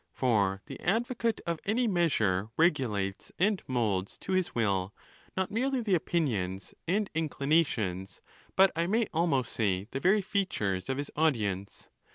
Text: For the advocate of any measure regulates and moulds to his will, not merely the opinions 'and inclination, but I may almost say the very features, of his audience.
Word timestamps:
For 0.13 0.63
the 0.65 0.79
advocate 0.79 1.41
of 1.45 1.59
any 1.63 1.85
measure 1.87 2.49
regulates 2.57 3.31
and 3.37 3.61
moulds 3.67 4.17
to 4.21 4.31
his 4.31 4.55
will, 4.55 4.95
not 5.37 5.51
merely 5.51 5.79
the 5.79 5.93
opinions 5.93 6.73
'and 6.87 7.07
inclination, 7.13 8.07
but 8.55 8.71
I 8.75 8.87
may 8.87 9.05
almost 9.13 9.53
say 9.53 9.87
the 9.91 9.99
very 9.99 10.23
features, 10.23 10.89
of 10.89 10.97
his 10.97 11.11
audience. 11.15 11.87